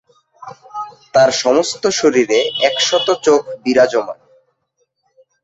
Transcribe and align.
তার 1.13 1.29
সমস্ত 1.41 1.83
শরীরে 1.99 2.39
একশত 2.67 3.07
চোখ 3.23 3.41
বিরাজমান। 3.63 4.19